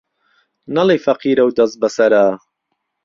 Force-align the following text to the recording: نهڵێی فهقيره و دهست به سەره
نهڵێی 0.75 1.03
فهقيره 1.05 1.43
و 1.45 1.51
دهست 1.57 1.75
به 1.81 1.89
سەره 1.95 2.23